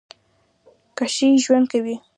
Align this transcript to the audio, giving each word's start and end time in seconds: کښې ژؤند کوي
کښې 0.97 1.27
ژؤند 1.43 1.65
کوي 1.71 1.95